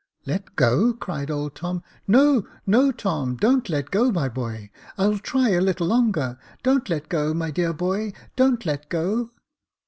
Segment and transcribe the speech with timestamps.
[0.25, 1.83] "Let go!" cried old Tom;"
[2.17, 6.39] no, no, Tom— don't let go, my boy; I'll try a little longer.
[6.63, 9.29] Don't let go, my dear boy— don't let go